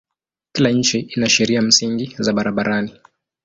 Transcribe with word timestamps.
Kila 0.53 0.69
nchi 0.69 0.99
ina 0.99 1.29
sheria 1.29 1.61
msingi 1.61 2.15
za 2.19 2.33
barabarani. 2.33 2.93